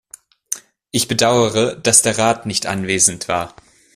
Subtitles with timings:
[0.89, 3.53] Ich bedauere, dass der Rat nicht anwesend war.